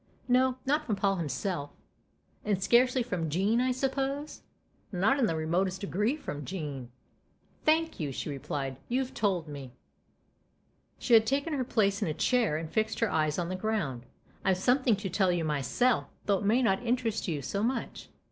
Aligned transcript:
"No 0.41 0.57
not 0.65 0.83
from 0.83 0.95
Paul 0.95 1.17
himself." 1.17 1.69
"And 2.43 2.59
scarcely 2.63 3.03
from 3.03 3.29
Jean, 3.29 3.61
I 3.61 3.71
suppose 3.71 4.41
?""Not 4.91 5.19
in 5.19 5.27
the 5.27 5.35
remotest 5.35 5.81
degree 5.81 6.15
from 6.17 6.43
Jean."" 6.43 6.89
Thank 7.65 7.99
you," 7.99 8.11
she 8.11 8.27
replied;" 8.31 8.77
you've 8.89 9.13
told 9.13 9.47
me," 9.47 9.59
THE 9.59 9.65
OTHER 9.65 9.73
HOUSE 10.97 11.09
189 11.09 11.09
She 11.09 11.13
had 11.13 11.25
taken 11.27 11.53
her 11.55 11.63
place 11.63 12.01
in 12.01 12.07
a 12.07 12.15
chair 12.15 12.57
and 12.57 12.71
fixed 12.71 12.99
her 13.01 13.11
eyes 13.11 13.37
on 13.37 13.49
the 13.49 13.55
ground." 13.55 14.07
I've 14.43 14.57
something 14.57 14.95
to 14.95 15.07
tell 15.11 15.31
you 15.31 15.43
myself, 15.45 16.05
though 16.25 16.39
it 16.39 16.45
may 16.45 16.63
not 16.63 16.81
interest 16.81 17.27
you 17.27 17.43
so 17.43 17.61
much." 17.61 18.09